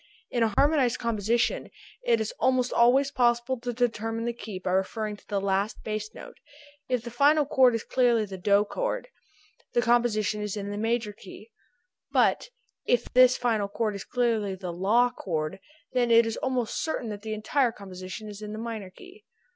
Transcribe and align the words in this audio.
In 0.31 0.41
a 0.41 0.51
harmonized 0.57 0.97
composition 0.97 1.69
it 2.03 2.19
is 2.19 2.31
almost 2.39 2.73
always 2.73 3.11
possible 3.11 3.59
to 3.59 3.71
determine 3.71 4.25
the 4.25 4.33
key 4.33 4.57
by 4.57 4.71
referring 4.71 5.15
to 5.17 5.27
the 5.27 5.39
last 5.39 5.83
bass 5.83 6.11
note; 6.15 6.39
if 6.89 7.03
the 7.03 7.11
final 7.11 7.45
chord 7.45 7.75
is 7.75 7.83
clearly 7.83 8.25
the 8.25 8.35
DO 8.39 8.65
chord 8.65 9.09
the 9.73 9.81
composition 9.83 10.41
is 10.41 10.57
in 10.57 10.71
the 10.71 10.77
major 10.79 11.13
key, 11.13 11.51
but 12.11 12.49
if 12.83 13.13
this 13.13 13.37
final 13.37 13.67
chord 13.67 13.93
is 13.93 14.03
clearly 14.03 14.55
the 14.55 14.73
LA 14.73 15.11
chord 15.11 15.59
then 15.93 16.09
it 16.09 16.25
is 16.25 16.35
almost 16.37 16.81
certain 16.83 17.09
that 17.09 17.21
the 17.21 17.35
entire 17.35 17.71
composition 17.71 18.27
is 18.27 18.41
in 18.41 18.53
the 18.53 18.57
minor 18.57 18.89
key. 18.89 19.23